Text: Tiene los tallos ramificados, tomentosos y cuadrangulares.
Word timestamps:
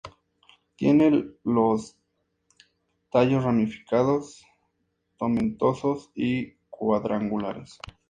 Tiene 0.77 1.27
los 1.43 1.95
tallos 3.11 3.43
ramificados, 3.43 4.43
tomentosos 5.19 6.09
y 6.15 6.53
cuadrangulares. 6.71 7.77